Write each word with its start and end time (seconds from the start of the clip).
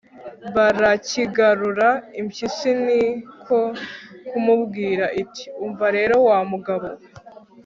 barakigarura. 0.55 1.87
impyisi 2.19 2.69
ni 2.83 3.01
ko 3.45 3.59
kumubwira 4.27 5.05
iti 5.21 5.43
umva 5.65 5.85
rero 5.97 6.15
wa 6.27 6.37
mugabo 6.51 6.87
we 6.95 6.99